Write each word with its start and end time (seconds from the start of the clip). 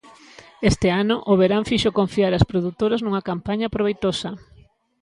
Este 0.71 0.87
ano, 1.01 1.15
o 1.31 1.33
verán 1.41 1.67
fixo 1.69 1.95
confiar 1.99 2.31
as 2.33 2.47
produtoras 2.51 3.01
nunha 3.01 3.25
campaña 3.29 3.73
proveitosa. 3.75 4.29